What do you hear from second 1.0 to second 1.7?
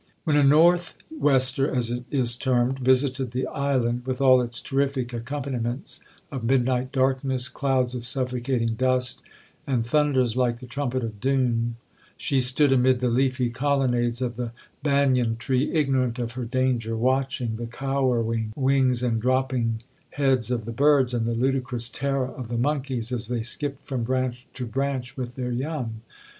wester,